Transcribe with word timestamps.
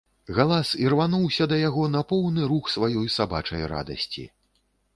Галас 0.35 0.69
ірвануўся 0.85 1.47
да 1.51 1.59
яго 1.67 1.83
на 1.97 2.01
поўны 2.13 2.49
рух 2.55 2.73
сваёй 2.79 3.13
сабачай 3.17 3.61
радасці. 3.77 4.29